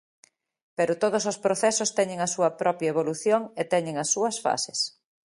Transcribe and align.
Pero 0.77 0.99
todos 1.03 1.23
os 1.31 1.37
procesos 1.45 1.93
teñen 1.97 2.19
a 2.21 2.31
súa 2.35 2.49
propia 2.61 2.91
evolución 2.93 3.41
e 3.61 3.63
teñen 3.73 3.95
as 4.03 4.09
súas 4.13 4.35
fases. 4.45 4.79